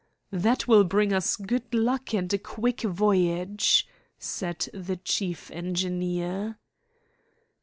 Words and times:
"That 0.31 0.67
will 0.67 0.83
bring 0.83 1.13
us 1.13 1.35
good 1.35 1.75
luck 1.75 2.11
and 2.11 2.33
a 2.33 2.39
quick 2.39 2.81
voyage," 2.81 3.87
said 4.17 4.67
the 4.73 4.97
chief 4.97 5.51
engineer. 5.51 6.57